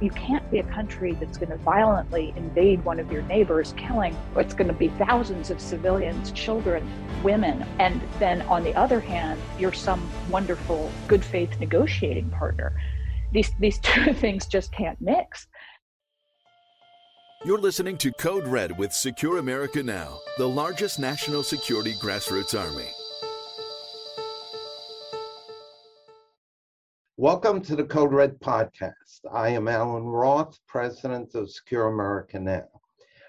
[0.00, 4.14] you can't be a country that's going to violently invade one of your neighbors, killing
[4.34, 6.88] what's going to be thousands of civilians, children,
[7.22, 12.72] women, and then on the other hand, you're some wonderful good faith negotiating partner.
[13.32, 15.46] These these two things just can't mix.
[17.44, 22.88] You're listening to Code Red with Secure America Now, the largest national security grassroots army.
[27.20, 29.26] Welcome to the Code Red podcast.
[29.30, 32.64] I am Allen Roth, president of Secure America Now.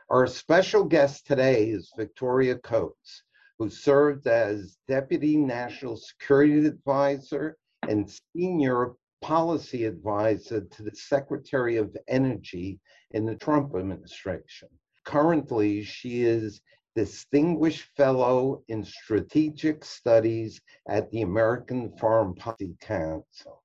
[0.10, 3.24] Our special guest today is Victoria Coates,
[3.60, 7.58] who served as Deputy National Security Advisor
[7.90, 12.80] and Senior Policy Advisor to the Secretary of Energy
[13.12, 14.70] in the Trump administration.
[15.04, 16.62] Currently, she is
[16.96, 23.61] Distinguished Fellow in Strategic Studies at the American Foreign Policy Council.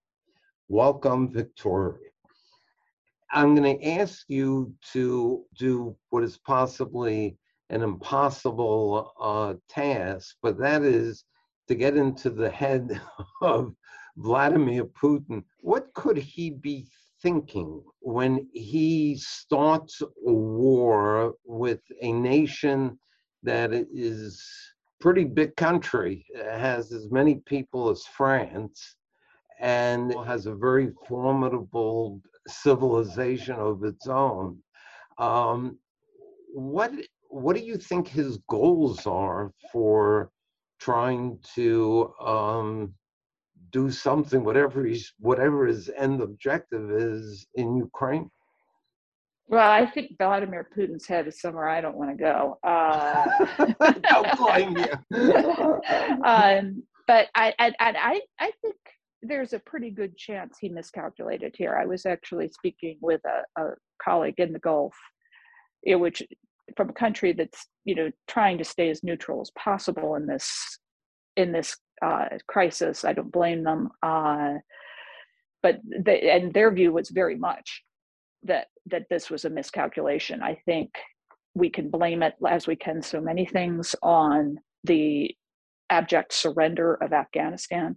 [0.68, 2.10] Welcome, Victoria.
[3.30, 7.36] I'm going to ask you to do what is possibly
[7.70, 11.24] an impossible uh, task, but that is
[11.68, 13.00] to get into the head
[13.42, 13.76] of
[14.16, 15.44] Vladimir Putin.
[15.60, 16.88] What could he be
[17.22, 22.98] thinking when he starts a war with a nation
[23.44, 24.44] that is
[25.00, 28.96] pretty big country, has as many people as France,
[29.60, 34.58] and has a very formidable civilization of its own.
[35.18, 35.78] Um,
[36.52, 36.92] what
[37.28, 40.30] what do you think his goals are for
[40.78, 42.94] trying to um,
[43.72, 48.30] do something, whatever he's whatever his end objective is in Ukraine?
[49.48, 52.58] Well, I think Vladimir Putin's head is somewhere I don't want to go.
[52.64, 53.26] Uh,
[54.10, 55.80] don't blame you.
[56.24, 58.76] um, but I, I, I, I think
[59.22, 61.76] there's a pretty good chance he miscalculated here.
[61.76, 63.70] I was actually speaking with a, a
[64.02, 64.94] colleague in the Gulf,
[65.84, 66.22] which
[66.76, 70.78] from a country that's you know trying to stay as neutral as possible in this
[71.36, 73.04] in this uh, crisis.
[73.04, 74.54] I don't blame them, uh,
[75.62, 77.82] but they, and their view was very much
[78.42, 80.42] that that this was a miscalculation.
[80.42, 80.90] I think
[81.54, 85.34] we can blame it as we can so many things on the
[85.88, 87.96] abject surrender of Afghanistan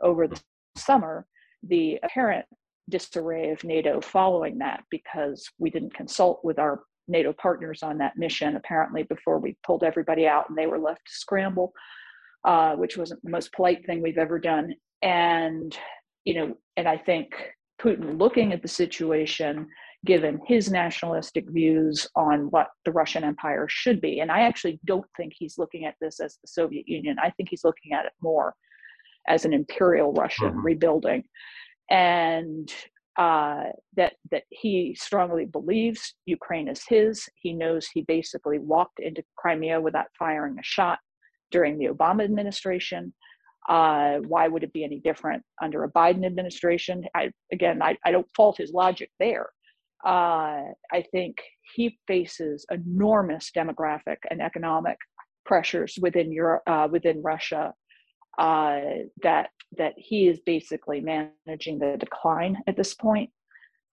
[0.00, 0.40] over the
[0.80, 1.26] summer,
[1.62, 2.46] the apparent
[2.88, 8.16] disarray of NATO following that because we didn't consult with our NATO partners on that
[8.16, 11.72] mission apparently before we pulled everybody out and they were left to scramble,
[12.44, 14.74] uh, which wasn't the most polite thing we've ever done.
[15.02, 15.76] And
[16.24, 17.32] you know, and I think
[17.80, 19.66] Putin looking at the situation,
[20.04, 25.06] given his nationalistic views on what the Russian Empire should be, and I actually don't
[25.16, 27.16] think he's looking at this as the Soviet Union.
[27.22, 28.54] I think he's looking at it more
[29.28, 30.66] as an imperial Russian mm-hmm.
[30.66, 31.24] rebuilding,
[31.90, 32.72] and
[33.16, 33.64] uh,
[33.96, 37.28] that that he strongly believes Ukraine is his.
[37.34, 40.98] He knows he basically walked into Crimea without firing a shot
[41.50, 43.12] during the Obama administration.
[43.68, 47.04] Uh, why would it be any different under a Biden administration?
[47.14, 49.50] I, again, I, I don't fault his logic there.
[50.04, 51.36] Uh, I think
[51.74, 54.96] he faces enormous demographic and economic
[55.44, 57.74] pressures within Europe, uh, within Russia,
[58.40, 58.80] uh,
[59.22, 63.30] that that he is basically managing the decline at this point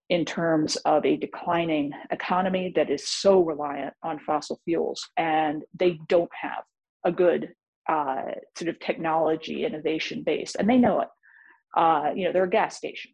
[0.09, 5.07] in terms of a declining economy that is so reliant on fossil fuels.
[5.17, 6.63] And they don't have
[7.05, 7.49] a good
[7.89, 8.21] uh,
[8.57, 10.55] sort of technology innovation base.
[10.55, 11.09] And they know it.
[11.75, 13.11] Uh, you know they're a gas station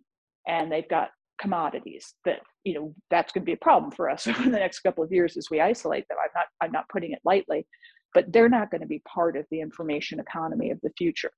[0.48, 1.10] and they've got
[1.42, 4.82] commodities that you know that's going to be a problem for us over the next
[4.82, 6.18] couple of years as we isolate them.
[6.24, 7.66] I'm not i'm not putting it lightly
[8.14, 11.32] but they're not going to be part of the information economy of the future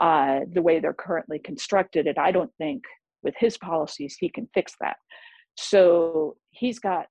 [0.00, 2.06] uh, the way they're currently constructed.
[2.06, 2.82] And I don't think
[3.22, 4.96] with his policies he can fix that.
[5.56, 7.06] So he's got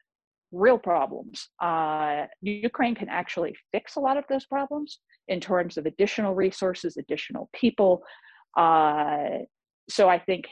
[0.51, 1.49] real problems.
[1.61, 6.97] Uh, Ukraine can actually fix a lot of those problems in terms of additional resources,
[6.97, 8.03] additional people.
[8.57, 9.39] Uh,
[9.89, 10.45] so I think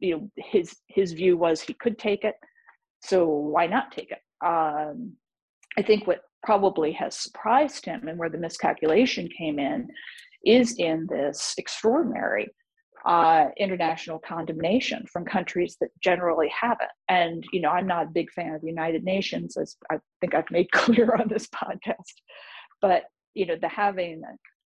[0.00, 2.36] you know his his view was he could take it.
[3.02, 4.20] So why not take it?
[4.46, 5.14] Um,
[5.76, 9.88] I think what probably has surprised him and where the miscalculation came in
[10.44, 12.48] is in this extraordinary
[13.06, 16.90] uh, international condemnation from countries that generally haven't.
[17.08, 20.34] And, you know, I'm not a big fan of the United Nations, as I think
[20.34, 22.14] I've made clear on this podcast.
[22.80, 23.04] But,
[23.34, 24.22] you know, the having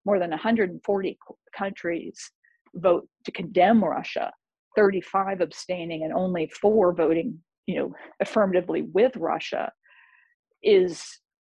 [0.04, 1.18] more than 140
[1.56, 2.30] countries
[2.74, 4.32] vote to condemn Russia,
[4.76, 9.72] 35 abstaining, and only four voting, you know, affirmatively with Russia
[10.62, 11.04] is,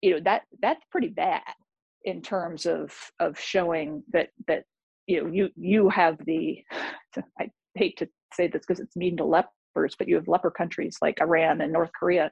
[0.06, 1.42] you know, that that's pretty bad
[2.04, 4.64] in terms of of showing that that
[5.08, 6.64] you know you you have the
[7.40, 10.98] I hate to say this because it's mean to lepers, but you have leper countries
[11.02, 12.32] like Iran and North Korea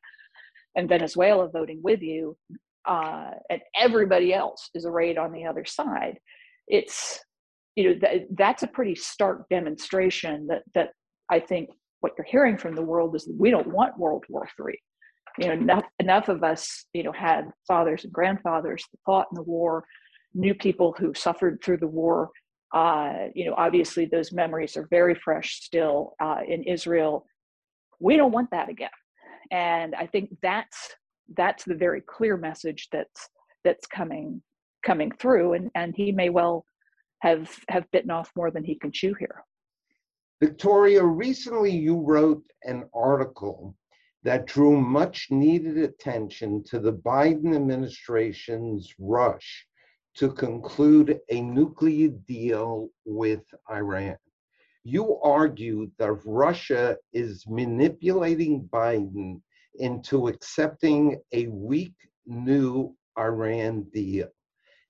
[0.76, 2.38] and Venezuela voting with you,
[2.86, 6.20] uh, and everybody else is arrayed on the other side.
[6.68, 7.22] It's
[7.76, 10.90] you know th- that's a pretty stark demonstration that that
[11.32, 11.72] I think
[12.02, 14.80] what you're hearing from the world is we don't want World War III.
[15.40, 19.36] You know, enough enough of us, you know, had fathers and grandfathers that fought in
[19.36, 19.84] the war,
[20.34, 22.30] knew people who suffered through the war.
[22.74, 27.26] Uh, you know, obviously those memories are very fresh still uh, in Israel.
[28.00, 28.90] We don't want that again,
[29.52, 30.96] and I think that's
[31.36, 33.30] that's the very clear message that's
[33.64, 34.42] that's coming
[34.86, 36.66] coming through, and and he may well
[37.22, 39.44] have have bitten off more than he can chew here.
[40.42, 43.76] Victoria, recently you wrote an article
[44.24, 49.68] that drew much needed attention to the Biden administration's rush
[50.16, 54.18] to conclude a nuclear deal with Iran.
[54.84, 59.42] You argued that Russia is manipulating Biden
[59.76, 64.30] into accepting a weak new Iran deal.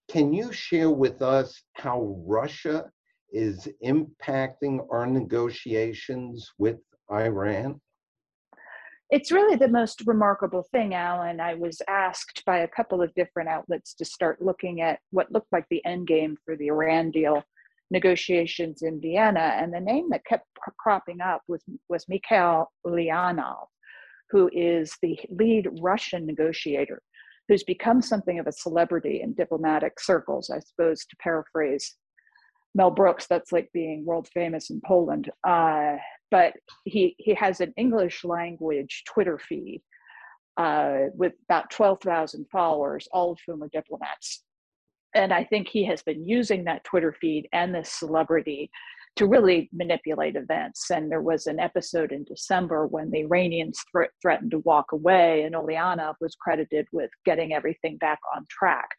[0.10, 2.92] Can you share with us how Russia
[3.32, 6.80] is impacting our negotiations with
[7.12, 7.80] Iran?
[9.14, 11.40] It's really the most remarkable thing, Allen.
[11.40, 15.52] I was asked by a couple of different outlets to start looking at what looked
[15.52, 17.44] like the end game for the Iran deal
[17.92, 20.48] negotiations in Vienna, and the name that kept
[20.80, 23.68] cropping up was, was Mikhail Ulyanov,
[24.32, 27.00] who is the lead Russian negotiator,
[27.48, 31.98] who's become something of a celebrity in diplomatic circles, I suppose, to paraphrase
[32.76, 35.30] Mel Brooks, that's like being world famous in Poland.
[35.48, 35.98] Uh,
[36.34, 36.54] but
[36.84, 39.84] he he has an English language Twitter feed
[40.58, 44.44] uh, with about twelve thousand followers, all of whom are diplomats.
[45.14, 48.72] And I think he has been using that Twitter feed and this celebrity
[49.18, 50.90] to really manipulate events.
[50.90, 55.44] And there was an episode in December when the Iranians th- threatened to walk away,
[55.44, 58.90] and Ulyanov was credited with getting everything back on track.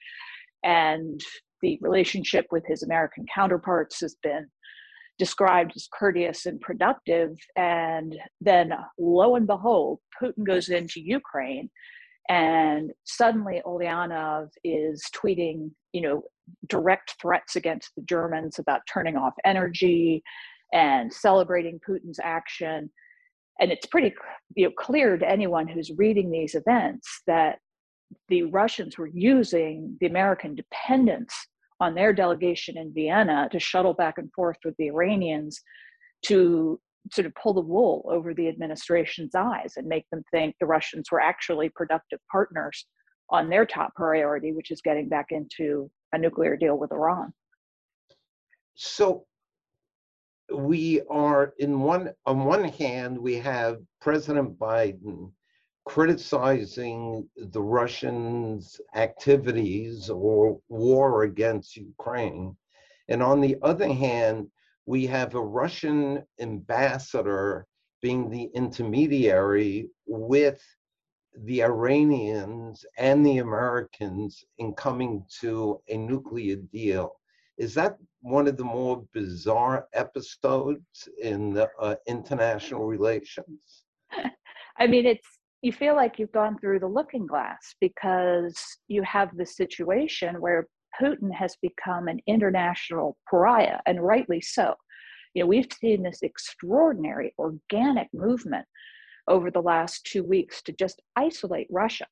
[0.62, 1.20] And
[1.62, 4.46] the relationship with his American counterparts has been
[5.18, 7.36] described as courteous and productive.
[7.56, 11.70] And then, lo and behold, Putin goes into Ukraine,
[12.28, 16.22] and suddenly Ulyanov is tweeting, you know,
[16.68, 20.22] direct threats against the Germans about turning off energy
[20.72, 22.90] and celebrating Putin's action.
[23.60, 24.14] And it's pretty
[24.56, 27.58] you know, clear to anyone who's reading these events that
[28.28, 31.34] the Russians were using the American dependence
[31.80, 35.60] on their delegation in Vienna to shuttle back and forth with the Iranians
[36.26, 36.80] to
[37.12, 41.10] sort of pull the wool over the administration's eyes and make them think the Russians
[41.10, 42.86] were actually productive partners
[43.30, 47.32] on their top priority, which is getting back into a nuclear deal with Iran.
[48.74, 49.26] So
[50.54, 55.32] we are in one on one hand we have President Biden
[55.84, 62.56] criticizing the Russians' activities or war against Ukraine.
[63.08, 64.48] And on the other hand,
[64.86, 67.66] we have a Russian ambassador
[68.00, 70.62] being the intermediary with
[71.44, 77.12] the Iranians and the Americans in coming to a nuclear deal.
[77.58, 83.84] Is that one of the more bizarre episodes in uh, international relations?
[84.78, 85.28] I mean, it's
[85.64, 88.54] you feel like you've gone through the looking glass because
[88.86, 90.68] you have the situation where
[91.00, 94.74] Putin has become an international pariah, and rightly so.
[95.32, 98.66] You know, we've seen this extraordinary organic movement
[99.26, 102.06] over the last two weeks to just isolate Russia.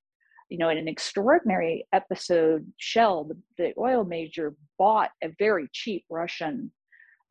[0.48, 6.06] You know, in an extraordinary episode, Shell, the, the oil major, bought a very cheap
[6.08, 6.72] Russian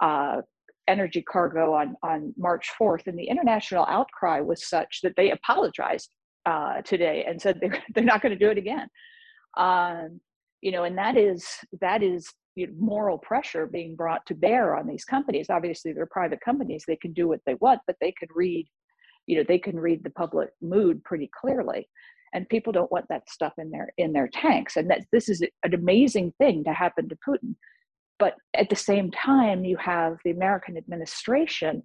[0.02, 0.42] uh,
[0.88, 6.10] energy cargo on, on March 4th, and the international outcry was such that they apologized
[6.46, 8.88] uh, today and said they're, they're not going to do it again.
[9.58, 10.20] Um,
[10.62, 11.46] you know, and that is
[11.82, 15.48] that is you know, moral pressure being brought to bear on these companies.
[15.50, 18.68] Obviously, they're private companies; they can do what they want, but they can read,
[19.26, 21.88] you know, they can read the public mood pretty clearly.
[22.34, 24.78] And people don't want that stuff in their in their tanks.
[24.78, 27.56] And that this is an amazing thing to happen to Putin
[28.22, 31.82] but at the same time, you have the American administration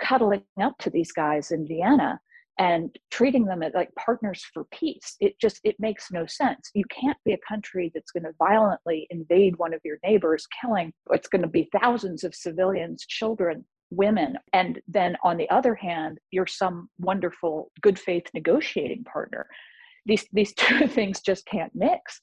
[0.00, 2.20] cuddling up to these guys in Vienna
[2.60, 5.16] and treating them as like partners for peace.
[5.18, 6.70] It just it makes no sense.
[6.74, 10.92] You can't be a country that's going to violently invade one of your neighbors, killing
[11.10, 14.36] it's going to be thousands of civilians, children, women.
[14.52, 19.48] And then on the other hand, you're some wonderful good faith negotiating partner.
[20.06, 22.20] These these two things just can't mix.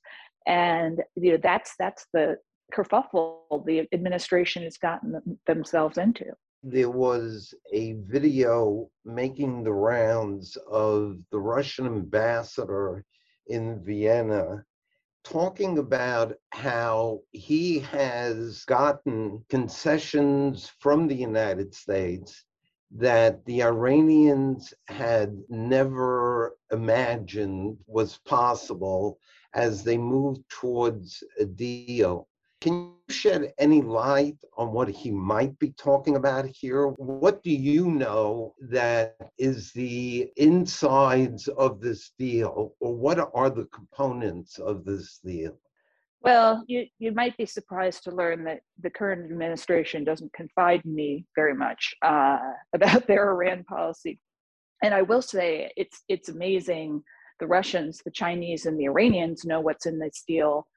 [0.48, 2.38] And you know that's that's the
[2.74, 6.26] kerfuffle the administration has gotten themselves into.
[6.64, 13.06] there was a video making the rounds of the Russian ambassador
[13.48, 14.66] in Vienna
[15.24, 22.46] talking about how he has gotten concessions from the United States
[22.96, 29.20] that the Iranians had never imagined was possible
[29.54, 32.30] as they moved towards a deal.
[32.60, 32.74] Can
[33.08, 36.88] you shed any light on what he might be talking about here?
[36.88, 43.66] What do you know that is the insides of this deal, or what are the
[43.66, 45.58] components of this deal?
[46.22, 50.96] Well, you, you might be surprised to learn that the current administration doesn't confide in
[50.96, 52.40] me very much uh,
[52.74, 54.20] about their Iran policy.
[54.84, 57.04] And I will say it's it's amazing.
[57.40, 60.68] The Russians, the Chinese, and the Iranians know what's in this deal,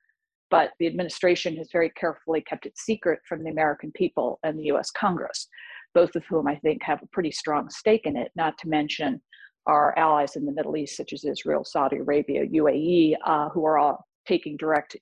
[0.50, 4.70] but the administration has very carefully kept it secret from the American people and the
[4.72, 5.48] US Congress,
[5.94, 9.20] both of whom I think have a pretty strong stake in it, not to mention
[9.66, 13.78] our allies in the Middle East, such as Israel, Saudi Arabia, UAE, uh, who are
[13.78, 14.96] all taking direct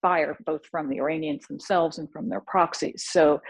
[0.00, 3.06] fire both from the Iranians themselves and from their proxies.
[3.08, 3.40] So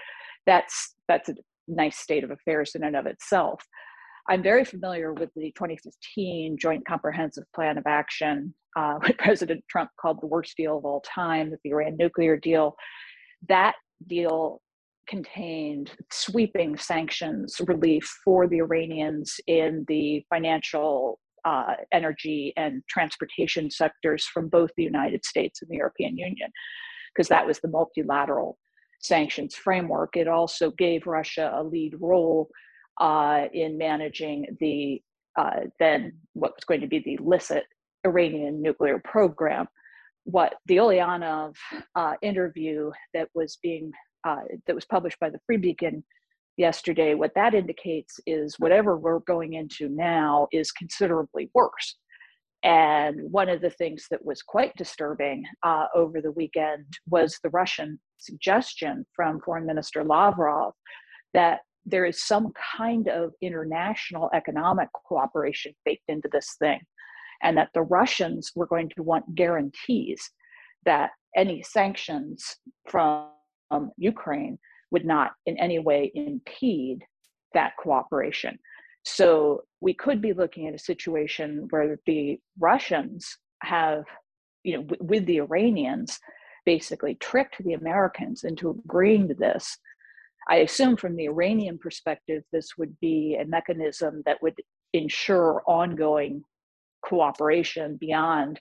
[0.47, 1.35] that's that's a
[1.67, 3.63] nice state of affairs in and of itself.
[4.29, 9.91] I'm very familiar with the 2015 Joint Comprehensive Plan of Action, uh, what President Trump
[10.01, 12.75] called the worst deal of all time, the Iran nuclear deal.
[13.49, 13.75] That
[14.07, 14.61] deal
[15.07, 24.25] contained sweeping sanctions relief for the Iranians in the financial uh, energy and transportation sectors
[24.25, 26.51] from both the United States and the European Union,
[27.15, 28.57] because that was the multilateral
[29.01, 30.17] sanctions framework.
[30.17, 32.49] It also gave Russia a lead role
[33.01, 35.03] uh, in managing the
[35.37, 37.65] uh, then what was going to be the illicit
[38.07, 39.67] Iranian nuclear program.
[40.25, 41.57] What the Ulyanov
[41.97, 43.93] uh, interview that was being
[44.27, 46.05] uh, that was published by the Free Beacon
[46.57, 51.97] yesterday, what that indicates is whatever we're going into now is considerably worse.
[52.63, 57.51] And one of the things that was quite disturbing uh, over the weekend was the
[57.51, 60.73] Russian suggestion from Foreign Minister Lavrov
[61.35, 66.81] that there is some kind of international economic cooperation baked into this thing,
[67.43, 70.31] and that the Russians were going to want guarantees
[70.85, 72.57] that any sanctions
[72.89, 73.31] from
[73.97, 74.59] Ukraine
[74.91, 77.03] would not in any way impede
[77.53, 78.59] that cooperation.
[79.05, 84.05] So we could be looking at a situation where the Russians have,
[84.63, 86.19] you know, w- with the Iranians,
[86.65, 89.77] basically tricked the Americans into agreeing to this.
[90.49, 94.55] I assume from the Iranian perspective, this would be a mechanism that would
[94.93, 96.43] ensure ongoing
[97.05, 98.61] cooperation beyond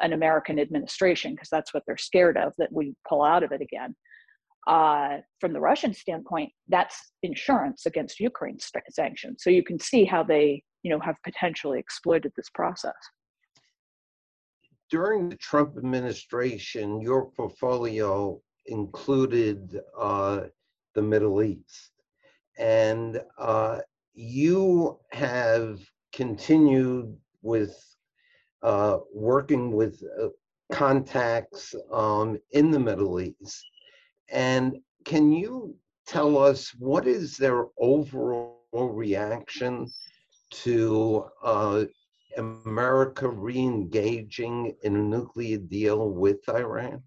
[0.00, 3.60] an American administration, because that's what they're scared of, that we pull out of it
[3.60, 3.94] again
[4.68, 8.58] uh, from the Russian standpoint, that's insurance against Ukraine
[8.90, 9.42] sanctions.
[9.42, 12.92] So you can see how they, you know, have potentially exploited this process.
[14.90, 20.40] During the Trump administration, your portfolio included uh,
[20.98, 21.92] the Middle East,
[22.58, 23.78] and uh,
[24.14, 25.80] you have
[26.12, 27.74] continued with
[28.62, 30.28] uh, working with uh,
[30.72, 33.64] contacts um, in the Middle East
[34.30, 35.74] and can you
[36.06, 39.94] tell us what is their overall reaction
[40.50, 41.84] to uh,
[42.36, 47.02] America re-engaging in a nuclear deal with Iran?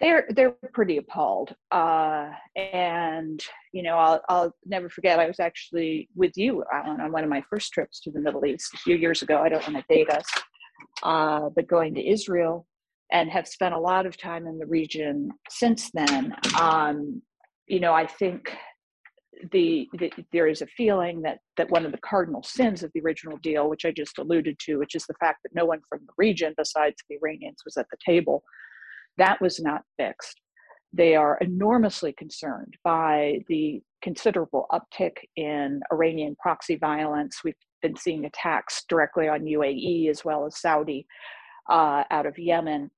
[0.00, 3.40] They're they're pretty appalled, uh, and
[3.72, 5.20] you know I'll I'll never forget.
[5.20, 8.44] I was actually with you, Allen, on one of my first trips to the Middle
[8.44, 9.38] East a few years ago.
[9.38, 10.26] I don't want to date us,
[11.04, 12.66] uh, but going to Israel
[13.12, 16.34] and have spent a lot of time in the region since then.
[16.60, 17.22] Um,
[17.68, 18.52] you know, I think
[19.52, 23.00] the, the, there is a feeling that that one of the cardinal sins of the
[23.00, 26.00] original deal, which I just alluded to, which is the fact that no one from
[26.06, 28.42] the region besides the Iranians was at the table,
[29.18, 30.40] that was not fixed.
[30.92, 37.40] They are enormously concerned by the considerable uptick in Iranian proxy violence.
[37.44, 41.06] We've been seeing attacks directly on UAE as well as Saudi
[41.68, 42.90] uh, out of Yemen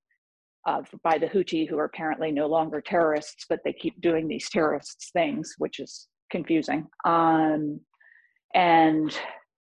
[0.66, 4.50] uh, by the Houthi, who are apparently no longer terrorists, but they keep doing these
[4.50, 6.86] terrorists things, which is confusing.
[7.04, 7.80] Um,
[8.54, 9.16] and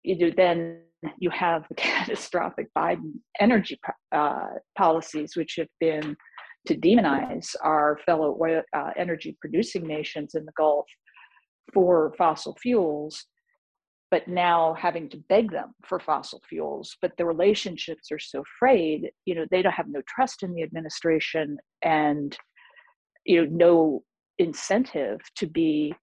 [0.03, 0.81] you then
[1.19, 3.79] you have the catastrophic Biden energy
[4.11, 6.15] uh, policies, which have been
[6.67, 10.85] to demonize our fellow oil, uh, energy producing nations in the Gulf
[11.73, 13.25] for fossil fuels
[14.11, 16.97] but now having to beg them for fossil fuels.
[17.01, 20.63] But the relationships are so frayed you know they don't have no trust in the
[20.63, 22.37] administration and
[23.25, 24.03] you know no
[24.37, 25.93] incentive to be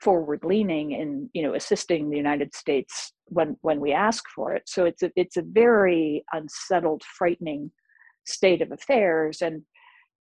[0.00, 4.62] forward leaning in you know assisting the United States when when we ask for it.
[4.66, 7.70] So it's a it's a very unsettled, frightening
[8.26, 9.42] state of affairs.
[9.42, 9.62] And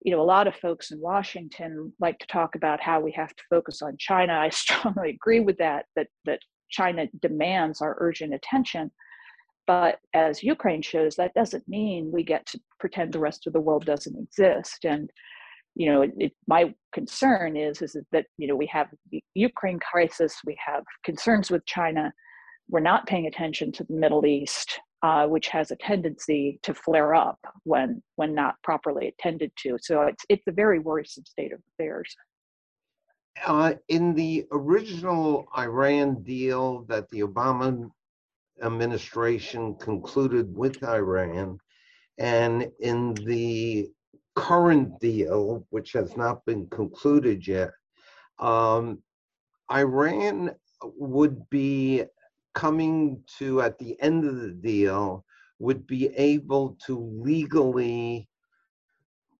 [0.03, 3.35] you know a lot of folks in washington like to talk about how we have
[3.35, 4.33] to focus on china.
[4.33, 8.91] I strongly agree with that that that china demands our urgent attention.
[9.67, 13.61] But as ukraine shows that doesn't mean we get to pretend the rest of the
[13.61, 14.85] world doesn't exist.
[14.85, 15.09] And
[15.75, 19.79] you know it, it, my concern is is that you know we have the ukraine
[19.79, 22.13] crisis we have concerns with china.
[22.69, 27.15] We're not paying attention to the middle east uh, which has a tendency to flare
[27.15, 29.77] up when when not properly attended to.
[29.81, 32.15] So it's it's a very worrisome state of affairs.
[33.45, 37.89] Uh, in the original iran deal that the obama
[38.61, 41.57] administration concluded with iran
[42.17, 43.89] and in the
[44.35, 47.71] current deal, which has not been concluded yet,
[48.39, 48.99] um,
[49.71, 50.51] Iran
[50.97, 52.03] would be
[52.53, 55.23] coming to, at the end of the deal,
[55.59, 58.27] would be able to legally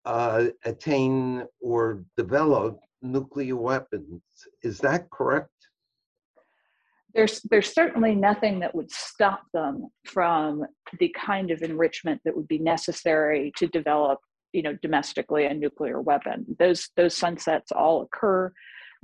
[0.05, 4.21] uh, attain or develop nuclear weapons.
[4.63, 5.49] Is that correct?
[7.13, 10.65] There's, there's certainly nothing that would stop them from
[10.99, 14.19] the kind of enrichment that would be necessary to develop
[14.53, 16.45] you know domestically a nuclear weapon.
[16.59, 18.51] Those those sunsets all occur.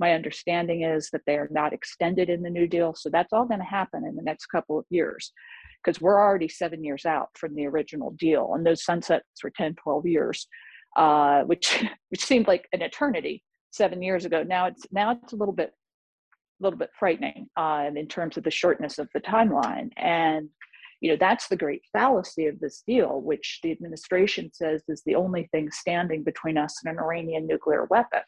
[0.00, 3.46] My understanding is that they are not extended in the new deal so that's all
[3.46, 5.32] going to happen in the next couple of years
[5.82, 9.74] because we're already seven years out from the original deal and those sunsets were 10
[9.74, 10.46] 12 years
[10.96, 14.42] uh, which which seemed like an eternity seven years ago.
[14.42, 15.72] Now it's now it's a little bit
[16.60, 20.48] a little bit frightening uh, in terms of the shortness of the timeline and
[21.00, 25.14] you know that's the great fallacy of this deal which the administration says is the
[25.14, 28.20] only thing standing between us and an iranian nuclear weapon.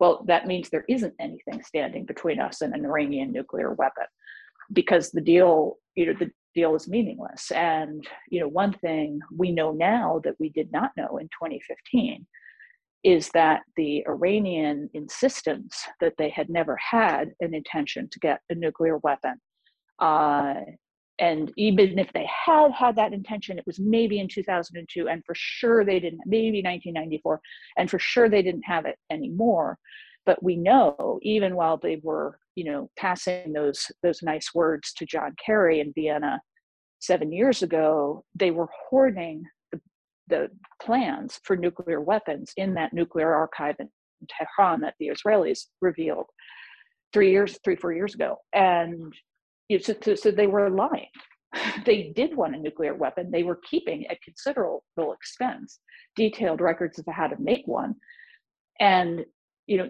[0.00, 4.06] Well that means there isn't anything standing between us and an iranian nuclear weapon
[4.72, 7.50] because the deal you know the deal is meaningless.
[7.50, 12.26] And you know one thing we know now that we did not know in 2015
[13.04, 18.54] is that the Iranian insistence that they had never had an intention to get a
[18.54, 19.38] nuclear weapon
[19.98, 20.54] uh,
[21.18, 25.34] and even if they had had that intention it was maybe in 2002 and for
[25.36, 27.40] sure they didn't maybe 1994
[27.78, 29.78] and for sure they didn't have it anymore.
[30.26, 35.04] But we know even while they were you know passing those those nice words to
[35.04, 36.40] john kerry in vienna
[37.00, 39.80] seven years ago they were hoarding the,
[40.28, 40.48] the
[40.80, 43.88] plans for nuclear weapons in that nuclear archive in
[44.28, 46.26] tehran that the israelis revealed
[47.14, 48.36] three years three four years ago.
[48.52, 49.14] And
[49.80, 51.08] so, so they were lying.
[51.86, 53.30] they did want a nuclear weapon.
[53.30, 55.80] They were keeping at considerable expense
[56.16, 57.94] detailed records of how to make one.
[58.80, 59.24] And
[59.66, 59.88] you know,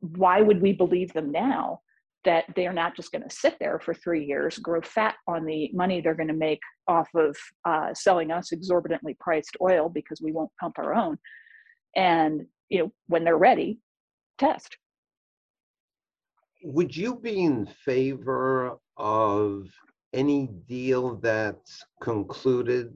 [0.00, 1.80] why would we believe them now
[2.24, 5.44] that they are not just going to sit there for three years, grow fat on
[5.44, 10.20] the money they're going to make off of uh, selling us exorbitantly priced oil because
[10.20, 11.16] we won't pump our own,
[11.94, 13.78] and you know, when they're ready,
[14.38, 14.76] test
[16.66, 19.68] would you be in favor of
[20.12, 22.92] any deal that's concluded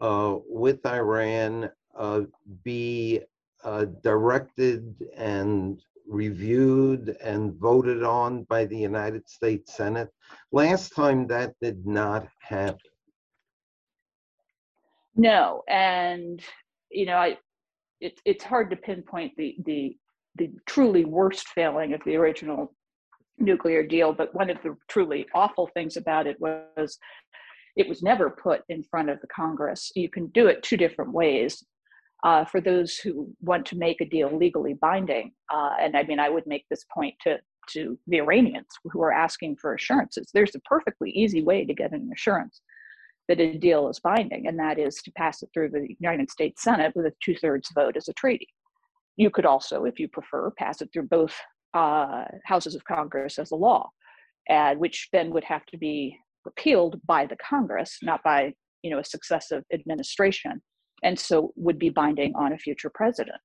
[0.00, 2.22] uh, with Iran uh,
[2.64, 3.20] be
[3.62, 5.78] uh, directed and
[6.08, 10.08] reviewed and voted on by the United States Senate?
[10.50, 12.80] Last time that did not happen.
[15.16, 16.42] No, and
[16.90, 17.36] you know, I
[18.00, 19.96] it, it's hard to pinpoint the the
[20.36, 22.75] the truly worst failing of the original
[23.38, 24.12] nuclear deal.
[24.12, 26.98] But one of the truly awful things about it was
[27.76, 29.92] it was never put in front of the Congress.
[29.94, 31.62] You can do it two different ways.
[32.24, 36.18] Uh, for those who want to make a deal legally binding, uh, and I mean,
[36.18, 37.38] I would make this point to
[37.70, 40.30] to the Iranians who are asking for assurances.
[40.32, 42.60] There's a perfectly easy way to get an assurance
[43.28, 46.62] that a deal is binding, and that is to pass it through the United States
[46.62, 48.48] Senate with a two thirds vote as a treaty.
[49.16, 51.34] You could also, if you prefer, pass it through both
[51.74, 53.88] uh, houses of Congress as a law,
[54.48, 58.52] and which then would have to be repealed by the Congress, not by
[58.82, 60.62] you know a successive administration,
[61.02, 63.38] and so would be binding on a future president.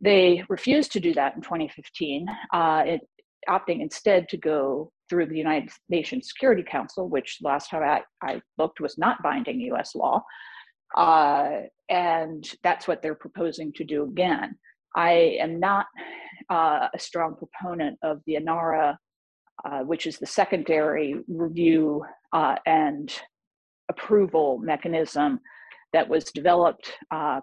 [0.00, 3.00] They refused to do that in 2015, uh, it,
[3.48, 8.40] opting instead to go through the United Nations Security Council, which last time I, I
[8.58, 9.94] looked was not binding U.S.
[9.94, 10.22] law.
[10.96, 14.56] Uh, and that's what they're proposing to do again.
[14.96, 15.86] I am not
[16.50, 18.96] uh, a strong proponent of the INARA,
[19.64, 23.12] uh, which is the secondary review uh, and
[23.90, 25.40] approval mechanism
[25.92, 26.92] that was developed.
[27.10, 27.40] Uh,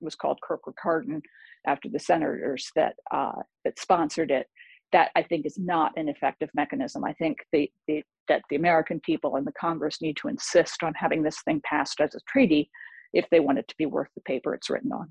[0.00, 1.20] was called Corker Cardin
[1.66, 3.32] after the senators that uh,
[3.64, 4.46] that sponsored it.
[4.92, 7.04] that I think is not an effective mechanism.
[7.04, 10.94] I think the, the, that the American people and the Congress need to insist on
[10.94, 12.70] having this thing passed as a treaty
[13.12, 15.08] if they want it to be worth the paper it's written on.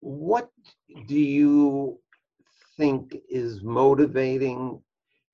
[0.00, 0.50] What
[1.06, 1.98] do you
[2.76, 4.82] think is motivating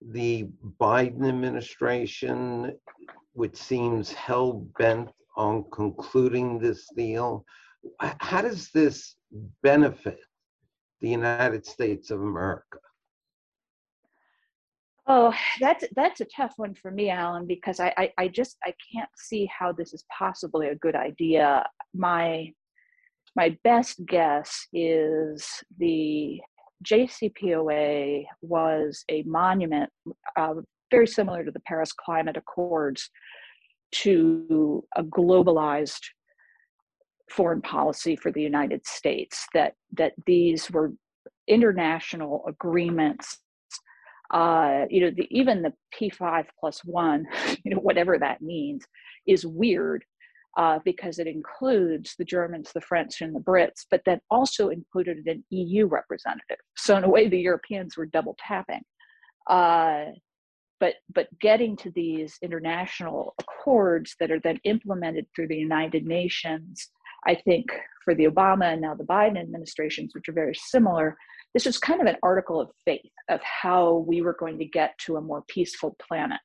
[0.00, 0.48] the
[0.80, 2.76] Biden administration,
[3.32, 7.44] which seems hell bent on concluding this deal?
[8.00, 9.14] How does this
[9.62, 10.18] benefit
[11.00, 12.78] the United States of America?
[15.08, 18.74] Oh, that's that's a tough one for me, Allen, because I, I, I just I
[18.92, 21.64] can't see how this is possibly a good idea.
[21.94, 22.52] My
[23.36, 25.46] my best guess is
[25.78, 26.40] the
[26.84, 29.90] JCPOA was a monument
[30.36, 30.54] uh,
[30.90, 33.10] very similar to the Paris Climate Accords
[33.92, 36.00] to a globalized
[37.30, 39.46] foreign policy for the United States.
[39.52, 40.92] That that these were
[41.46, 43.38] international agreements
[44.32, 47.26] uh, you know, the, even the P5 plus one,
[47.64, 48.84] you know, whatever that means,
[49.26, 50.04] is weird
[50.56, 55.26] uh, because it includes the Germans, the French, and the Brits, but then also included
[55.26, 56.56] an EU representative.
[56.76, 58.82] So in a way, the Europeans were double tapping.
[59.48, 60.06] Uh,
[60.80, 66.90] but but getting to these international accords that are then implemented through the United Nations,
[67.26, 67.66] I think
[68.04, 71.16] for the Obama and now the Biden administrations, which are very similar,
[71.54, 74.96] this was kind of an article of faith of how we were going to get
[75.06, 76.40] to a more peaceful planet.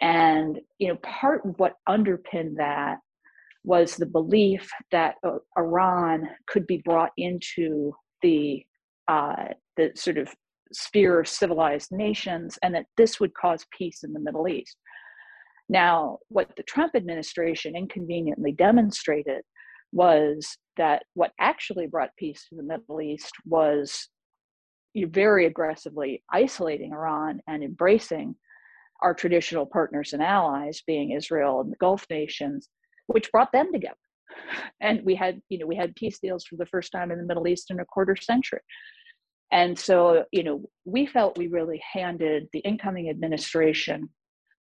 [0.00, 2.98] And you know, part of what underpinned that
[3.66, 8.64] was the belief that uh, Iran could be brought into the
[9.08, 10.32] uh, the sort of
[10.72, 14.76] sphere of civilized nations, and that this would cause peace in the Middle East.
[15.68, 19.42] Now, what the Trump administration inconveniently demonstrated
[19.92, 24.08] was that what actually brought peace to the Middle East was
[24.94, 28.34] very aggressively isolating Iran and embracing
[29.02, 32.68] our traditional partners and allies, being Israel and the Gulf nations,
[33.06, 33.96] which brought them together.
[34.80, 37.24] And we had, you know, we had peace deals for the first time in the
[37.24, 38.60] Middle East in a quarter century.
[39.52, 44.08] And so, you know, we felt we really handed the incoming administration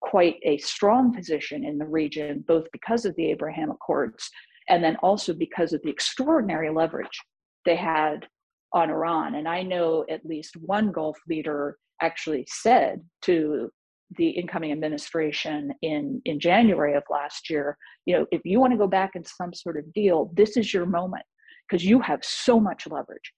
[0.01, 4.31] quite a strong position in the region, both because of the Abraham Accords
[4.69, 7.21] and then also because of the extraordinary leverage
[7.65, 8.27] they had
[8.73, 9.35] on Iran.
[9.35, 13.71] And I know at least one Gulf leader actually said to
[14.17, 18.79] the incoming administration in, in January of last year, you know, if you want to
[18.79, 21.25] go back in some sort of deal, this is your moment
[21.69, 23.33] because you have so much leverage.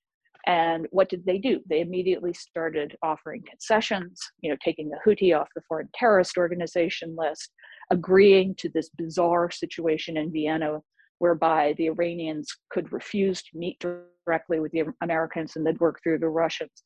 [0.46, 1.60] And what did they do?
[1.68, 7.16] They immediately started offering concessions, you know, taking the Houthi off the foreign terrorist organization
[7.18, 7.50] list,
[7.90, 10.80] agreeing to this bizarre situation in Vienna
[11.18, 16.18] whereby the Iranians could refuse to meet directly with the Americans and they'd work through
[16.18, 16.82] the Russians.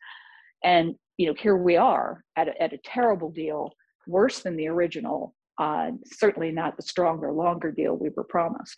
[0.64, 3.72] And you know, here we are at a, at a terrible deal,
[4.06, 5.34] worse than the original.
[5.58, 8.76] Uh, certainly not the stronger, longer deal we were promised.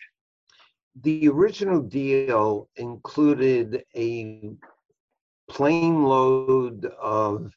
[1.01, 4.51] The original deal included a
[5.49, 7.53] plane load of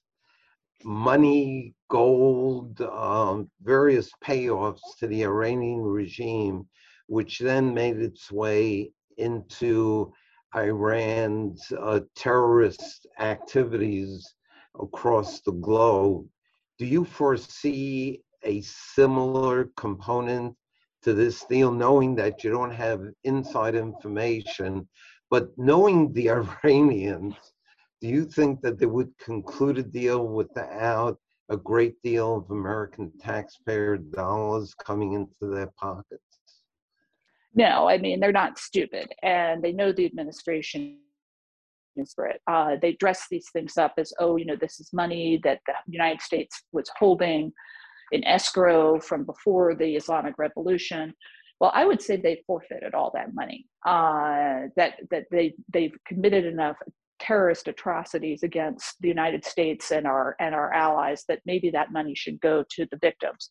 [0.84, 6.66] money, gold, um, various payoffs to the Iranian regime
[7.06, 10.12] which then made its way into
[10.54, 14.34] Iran's uh, terrorist activities
[14.80, 16.26] across the globe.
[16.78, 20.54] Do you foresee a similar component
[21.02, 24.88] to this deal, knowing that you don't have inside information,
[25.30, 26.30] but knowing the
[26.64, 27.34] Iranians,
[28.00, 33.12] do you think that they would conclude a deal without a great deal of American
[33.18, 36.25] taxpayer dollars coming into their pockets?
[37.56, 40.98] No, I mean, they're not stupid and they know the administration
[41.96, 42.40] is for it.
[42.46, 45.72] Uh, they dress these things up as, oh, you know, this is money that the
[45.86, 47.50] United States was holding
[48.12, 51.14] in escrow from before the Islamic Revolution.
[51.58, 53.66] Well, I would say they forfeited all that money.
[53.86, 56.76] Uh, that that they they've committed enough
[57.18, 62.14] terrorist atrocities against the United States and our and our allies that maybe that money
[62.14, 63.50] should go to the victims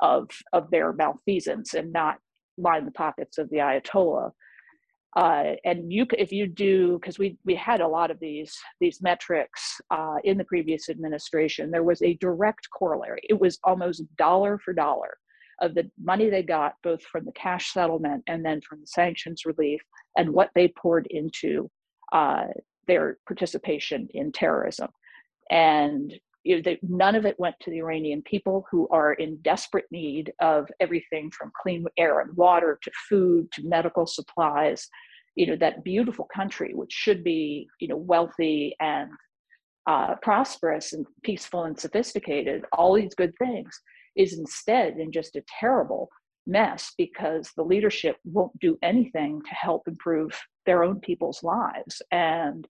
[0.00, 2.18] of of their malfeasance and not
[2.58, 4.30] line the pockets of the Ayatollah.
[5.14, 9.02] Uh, and you, if you do, because we we had a lot of these these
[9.02, 13.20] metrics uh, in the previous administration, there was a direct corollary.
[13.28, 15.18] It was almost dollar for dollar
[15.60, 19.44] of the money they got, both from the cash settlement and then from the sanctions
[19.44, 19.82] relief,
[20.16, 21.70] and what they poured into
[22.12, 22.46] uh,
[22.86, 24.88] their participation in terrorism.
[25.50, 26.12] And
[26.44, 30.32] you know, none of it went to the Iranian people who are in desperate need
[30.40, 34.88] of everything from clean air and water to food to medical supplies.
[35.34, 39.10] You know, that beautiful country, which should be, you know, wealthy and
[39.86, 43.80] uh, prosperous and peaceful and sophisticated, all these good things,
[44.16, 46.08] is instead in just a terrible
[46.46, 52.02] mess because the leadership won't do anything to help improve their own people's lives.
[52.10, 52.66] And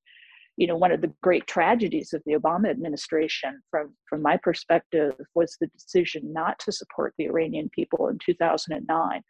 [0.57, 5.15] you know, one of the great tragedies of the Obama administration, from from my perspective,
[5.35, 9.23] was the decision not to support the Iranian people in 2009,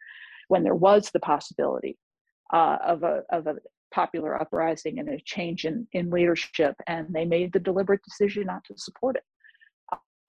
[0.49, 1.97] when there was the possibility
[2.53, 3.55] uh, of a of a
[3.93, 8.63] popular uprising and a change in in leadership, and they made the deliberate decision not
[8.65, 9.23] to support it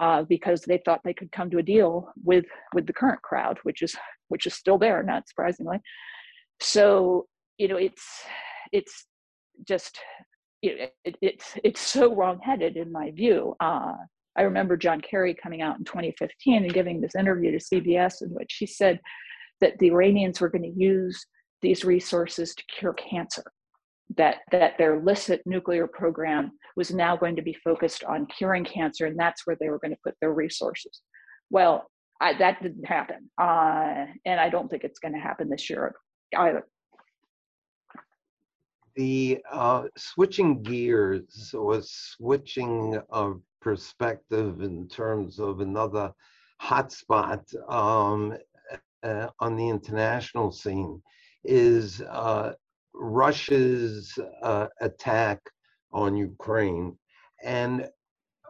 [0.00, 3.58] uh, because they thought they could come to a deal with with the current crowd,
[3.62, 3.96] which is
[4.28, 5.80] which is still there, not surprisingly.
[6.60, 7.26] So
[7.58, 8.04] you know, it's
[8.72, 9.06] it's
[9.66, 9.98] just
[10.68, 13.54] it, it, it's it's so wrongheaded in my view.
[13.60, 13.94] Uh,
[14.36, 18.30] I remember John Kerry coming out in 2015 and giving this interview to CBS in
[18.30, 19.00] which he said
[19.60, 21.24] that the Iranians were going to use
[21.62, 23.44] these resources to cure cancer
[24.16, 29.06] that that their illicit nuclear program was now going to be focused on curing cancer
[29.06, 31.02] and that's where they were going to put their resources
[31.50, 31.86] well
[32.20, 35.94] I, that didn't happen uh, and i don't think it's going to happen this year
[36.36, 36.66] either
[38.96, 46.12] the uh, switching gears or switching of perspective in terms of another
[46.60, 48.36] hotspot um,
[49.02, 51.02] uh, on the international scene
[51.44, 52.52] is uh,
[52.94, 55.40] Russia's uh, attack
[55.92, 56.96] on Ukraine.
[57.42, 57.88] And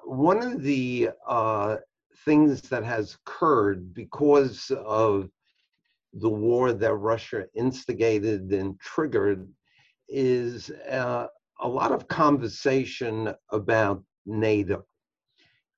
[0.05, 1.77] one of the uh,
[2.25, 5.29] things that has occurred because of
[6.13, 9.49] the war that Russia instigated and triggered
[10.09, 11.27] is uh,
[11.61, 14.85] a lot of conversation about NATO.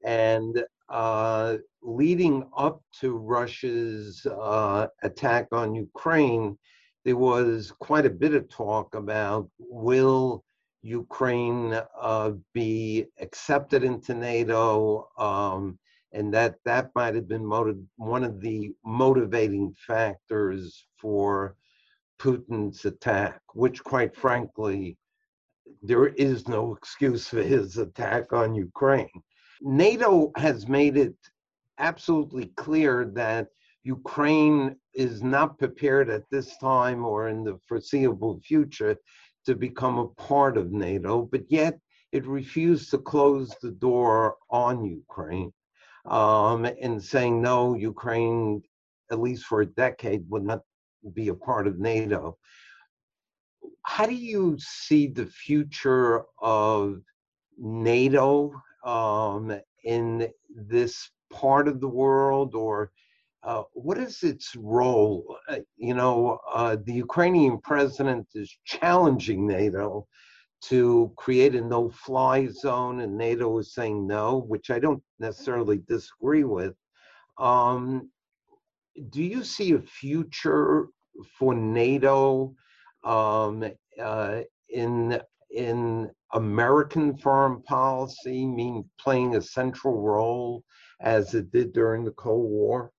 [0.04, 6.56] And uh, leading up to Russia's uh, attack on Ukraine,
[7.04, 10.44] there was quite a bit of talk about will
[10.82, 15.78] Ukraine uh, be accepted into NATO, um,
[16.12, 21.56] and that that might have been motiv- one of the motivating factors for
[22.18, 24.98] Putin's attack, which, quite frankly,
[25.82, 29.22] there is no excuse for his attack on Ukraine.
[29.60, 31.16] NATO has made it
[31.78, 33.48] absolutely clear that
[33.82, 38.96] Ukraine is not prepared at this time or in the foreseeable future
[39.44, 41.78] to become a part of NATO, but yet
[42.12, 45.52] it refused to close the door on Ukraine
[46.06, 48.62] um, and saying, no, Ukraine,
[49.10, 50.62] at least for a decade, would not
[51.14, 52.38] be a part of NATO.
[53.82, 57.00] How do you see the future of
[57.58, 58.52] NATO
[58.84, 62.90] um, in this part of the world or
[63.42, 65.36] uh, what is its role?
[65.48, 70.06] Uh, you know, uh, the Ukrainian president is challenging NATO
[70.62, 75.78] to create a no fly zone, and NATO is saying no, which I don't necessarily
[75.86, 76.74] disagree with.
[77.38, 78.10] Um,
[79.10, 80.86] do you see a future
[81.38, 82.54] for NATO
[83.04, 83.64] um,
[84.00, 90.64] uh, in in American foreign policy, mean playing a central role
[91.00, 92.90] as it did during the Cold War?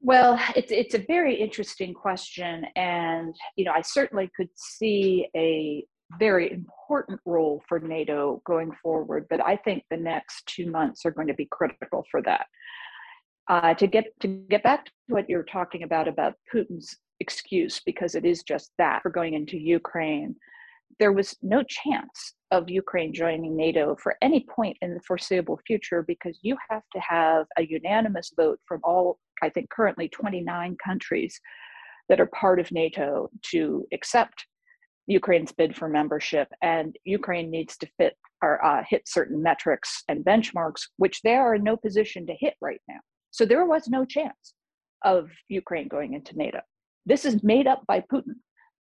[0.00, 5.84] Well, it's it's a very interesting question, and you know, I certainly could see a
[6.18, 11.10] very important role for NATO going forward, but I think the next two months are
[11.10, 12.46] going to be critical for that.
[13.48, 18.14] Uh, to get to get back to what you're talking about about Putin's excuse, because
[18.14, 20.36] it is just that for going into Ukraine,
[20.98, 26.02] there was no chance of Ukraine joining NATO for any point in the foreseeable future
[26.02, 31.40] because you have to have a unanimous vote from all, I think, currently 29 countries
[32.08, 34.46] that are part of NATO to accept
[35.06, 36.48] Ukraine's bid for membership.
[36.62, 41.54] And Ukraine needs to fit or uh, hit certain metrics and benchmarks, which they are
[41.54, 43.00] in no position to hit right now.
[43.30, 44.54] So there was no chance
[45.04, 46.60] of Ukraine going into NATO.
[47.06, 48.34] This is made up by Putin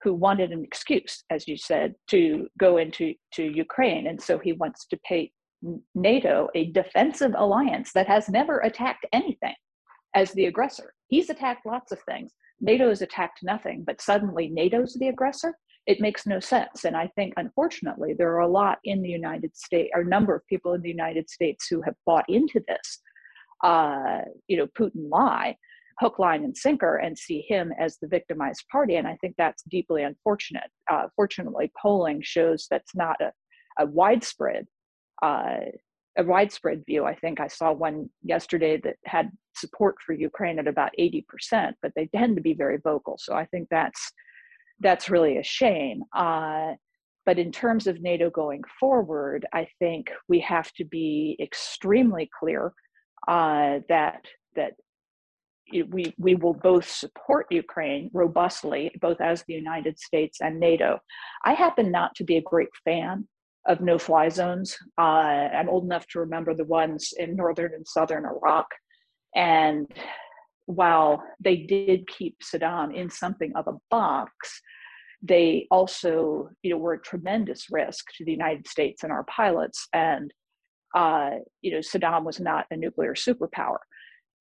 [0.03, 4.53] who wanted an excuse, as you said, to go into to Ukraine, and so he
[4.53, 5.33] wants to pay
[5.95, 9.55] NATO, a defensive alliance that has never attacked anything,
[10.15, 10.93] as the aggressor.
[11.09, 12.33] He's attacked lots of things.
[12.61, 15.57] NATO has attacked nothing, but suddenly NATO's the aggressor.
[15.87, 16.85] It makes no sense.
[16.85, 20.35] And I think, unfortunately, there are a lot in the United States, or a number
[20.35, 23.01] of people in the United States who have bought into this,
[23.65, 25.57] uh, you know, Putin lie
[25.99, 28.97] hook, line, and sinker and see him as the victimized party.
[28.97, 30.71] And I think that's deeply unfortunate.
[30.91, 33.33] Uh, fortunately, polling shows that's not a,
[33.83, 34.67] a widespread
[35.23, 35.57] uh,
[36.19, 37.05] a widespread view.
[37.05, 41.93] I think I saw one yesterday that had support for Ukraine at about 80%, but
[41.95, 43.17] they tend to be very vocal.
[43.19, 44.13] So I think that's
[44.81, 46.03] that's really a shame.
[46.15, 46.73] Uh,
[47.27, 52.73] But in terms of NATO going forward, I think we have to be extremely clear
[53.27, 54.75] uh, that that
[55.73, 61.01] we we will both support Ukraine robustly, both as the United States and NATO.
[61.45, 63.27] I happen not to be a great fan
[63.67, 64.77] of no-fly zones.
[64.97, 68.67] Uh, I'm old enough to remember the ones in northern and southern Iraq,
[69.35, 69.87] and
[70.67, 74.61] while they did keep Saddam in something of a box,
[75.23, 79.89] they also you know were a tremendous risk to the United States and our pilots.
[79.93, 80.33] And
[80.95, 81.31] uh,
[81.63, 83.79] you know Saddam was not a nuclear superpower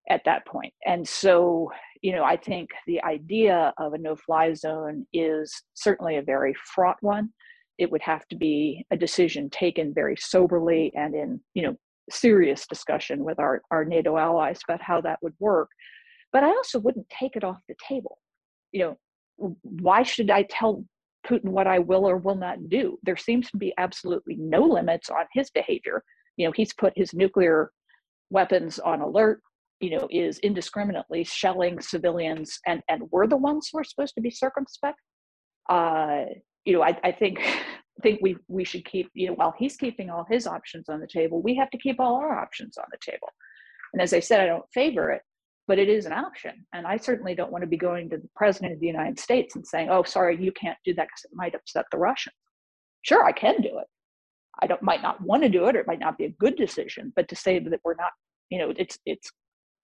[0.10, 0.74] at that point.
[0.86, 6.22] And so you know I think the idea of a no-fly zone is certainly a
[6.24, 7.30] very fraught one.
[7.78, 11.78] It would have to be a decision taken very soberly and in you know
[12.10, 15.70] serious discussion with our, our NATO allies about how that would work.
[16.32, 18.20] But I also wouldn't take it off the table.
[18.72, 18.98] You
[19.38, 20.86] know, why should I tell
[21.26, 22.98] Putin what I will or will not do?
[23.04, 26.04] There seems to be absolutely no limits on his behavior.
[26.38, 27.72] You know, he's put his nuclear
[28.30, 29.42] weapons on alert,
[29.80, 34.22] you know, is indiscriminately shelling civilians, and, and we're the ones who are supposed to
[34.22, 35.00] be circumspect.
[35.70, 36.26] Uh,
[36.66, 37.40] you know, I, I think
[38.04, 41.08] think we we should keep, you know, while he's keeping all his options on the
[41.08, 43.30] table, we have to keep all our options on the table.
[43.94, 45.22] And as I said, I don't favor it,
[45.68, 46.66] but it is an option.
[46.74, 49.56] And I certainly don't want to be going to the president of the United States
[49.56, 52.36] and saying, "Oh, sorry, you can't do that because it might upset the Russians."
[53.04, 53.88] Sure, I can do it.
[54.62, 56.56] I don't might not want to do it, or it might not be a good
[56.56, 57.12] decision.
[57.16, 58.12] But to say that we're not,
[58.50, 59.32] you know, it's it's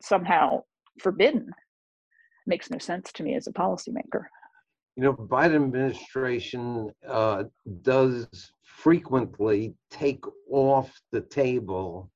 [0.01, 0.63] somehow
[0.99, 1.51] forbidden
[2.47, 4.23] makes no sense to me as a policymaker.
[4.95, 7.43] You know, Biden administration uh,
[7.81, 8.27] does
[8.63, 12.11] frequently take off the table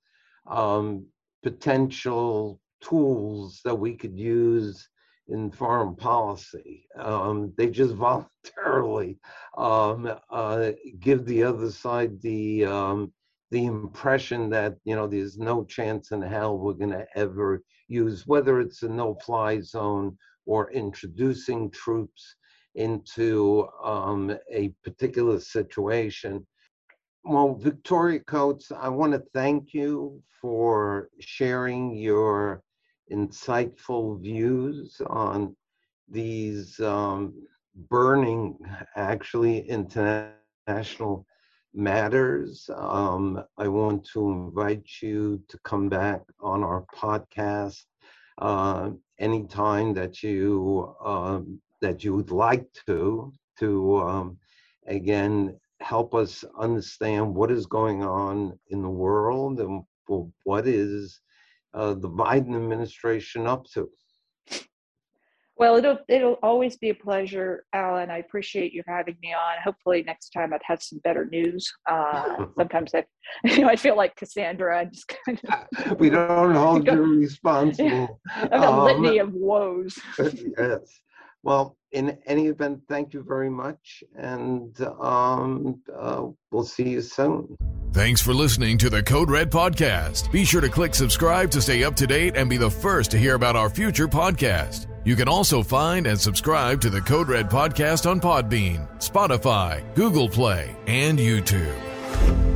[0.47, 1.05] um,
[1.43, 4.89] potential tools that we could use
[5.29, 6.88] in foreign policy.
[6.97, 9.19] Um, they just voluntarily
[9.57, 13.13] um, uh, give the other side the um,
[13.51, 18.25] the impression that you know there's no chance in hell we're going to ever use
[18.25, 22.35] whether it's a no-fly zone or introducing troops
[22.75, 26.45] into um, a particular situation.
[27.23, 32.61] Well, Victoria Coates, I want to thank you for sharing your
[33.11, 35.55] insightful views on
[36.09, 37.33] these um,
[37.89, 38.57] burning,
[38.95, 41.25] actually, international
[41.73, 42.69] matters.
[42.75, 47.83] Um, I want to invite you to come back on our podcast
[48.37, 54.37] uh, anytime that you um, that you would like to to um,
[54.87, 59.83] again help us understand what is going on in the world and
[60.43, 61.21] what is
[61.75, 63.89] uh, the Biden administration up to.
[65.57, 68.09] Well, it'll it'll always be a pleasure, Allen.
[68.09, 69.61] I appreciate you having me on.
[69.63, 71.71] Hopefully, next time I'd have some better news.
[71.89, 73.05] Uh, sometimes I,
[73.45, 74.79] you know, I feel like Cassandra.
[74.79, 75.39] I just kind
[75.79, 78.19] of we don't hold you responsible.
[78.35, 79.97] I've got um, a litany of woes.
[80.19, 80.99] yes.
[81.45, 87.55] Well, in any event, thank you very much, and um, uh, we'll see you soon.
[87.93, 90.31] Thanks for listening to the Code Red Podcast.
[90.31, 93.19] Be sure to click subscribe to stay up to date and be the first to
[93.19, 94.88] hear about our future podcast.
[95.05, 100.27] You can also find and subscribe to the Code Red Podcast on Podbean, Spotify, Google
[100.27, 102.54] Play, and YouTube.